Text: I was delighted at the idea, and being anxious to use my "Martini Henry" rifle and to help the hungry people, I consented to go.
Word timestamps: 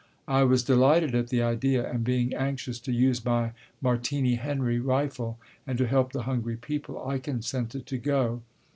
I 0.27 0.41
was 0.45 0.63
delighted 0.63 1.13
at 1.13 1.27
the 1.27 1.43
idea, 1.43 1.87
and 1.87 2.03
being 2.03 2.33
anxious 2.33 2.79
to 2.79 2.91
use 2.91 3.23
my 3.23 3.51
"Martini 3.81 4.33
Henry" 4.33 4.79
rifle 4.79 5.37
and 5.67 5.77
to 5.77 5.85
help 5.85 6.11
the 6.11 6.23
hungry 6.23 6.57
people, 6.57 7.07
I 7.07 7.19
consented 7.19 7.85
to 7.85 7.99
go. 7.99 8.41